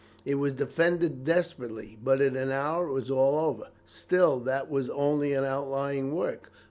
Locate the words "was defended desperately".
0.33-1.95